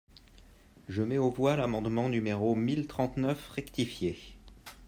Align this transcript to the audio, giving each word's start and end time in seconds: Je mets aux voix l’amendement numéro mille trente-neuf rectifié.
Je 0.89 1.03
mets 1.03 1.19
aux 1.19 1.29
voix 1.29 1.55
l’amendement 1.55 2.09
numéro 2.09 2.55
mille 2.55 2.87
trente-neuf 2.87 3.49
rectifié. 3.49 4.17